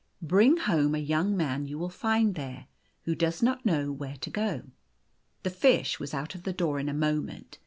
[0.23, 2.65] "Bring home a young man you will find there,
[3.03, 4.63] who does not know where to go."
[5.43, 7.59] The fish was out of the door in a moment.